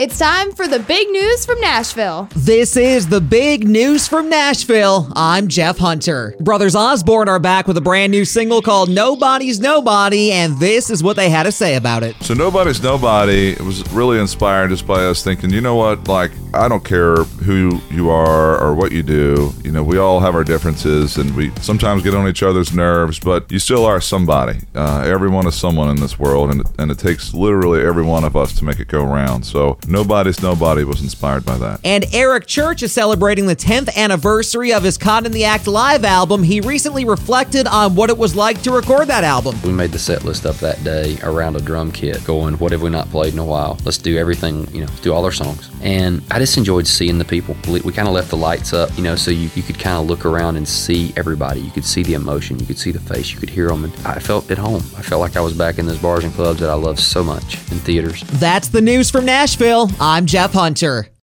[0.00, 2.26] It's time for the big news from Nashville.
[2.34, 5.12] This is the big news from Nashville.
[5.14, 6.34] I'm Jeff Hunter.
[6.40, 11.02] Brothers Osborne are back with a brand new single called Nobody's Nobody, and this is
[11.02, 12.16] what they had to say about it.
[12.22, 16.66] So Nobody's Nobody was really inspired just by us thinking, you know what, like, I
[16.66, 19.52] don't care who you are or what you do.
[19.62, 23.20] You know, we all have our differences and we sometimes get on each other's nerves,
[23.20, 24.60] but you still are somebody.
[24.74, 28.34] Uh, everyone is someone in this world, and, and it takes literally every one of
[28.34, 29.44] us to make it go round.
[29.44, 31.80] So Nobody's Nobody was inspired by that.
[31.84, 36.04] And Eric Church is celebrating the 10th anniversary of his Caught in the Act live
[36.04, 36.44] album.
[36.44, 39.60] He recently reflected on what it was like to record that album.
[39.62, 42.82] We made the set list up that day around a drum kit, going, what have
[42.82, 43.78] we not played in a while?
[43.84, 45.70] Let's do everything, you know, do all our songs.
[45.82, 47.56] And I just enjoyed seeing the people.
[47.68, 49.96] We, we kind of left the lights up, you know, so you, you could kind
[49.96, 51.60] of look around and see everybody.
[51.60, 53.84] You could see the emotion, you could see the face, you could hear them.
[53.84, 54.82] And I felt at home.
[54.96, 57.24] I felt like I was back in those bars and clubs that I love so
[57.24, 58.22] much in theaters.
[58.34, 59.79] That's the news from Nashville.
[60.00, 61.09] I'm Jeff Hunter.